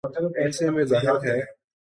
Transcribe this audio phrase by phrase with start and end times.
[0.35, 1.39] ایسے میں ظاہر ہے۔